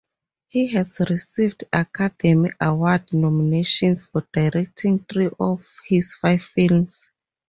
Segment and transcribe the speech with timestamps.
[0.47, 7.05] He has received Academy Award nominations for directing three of his five films.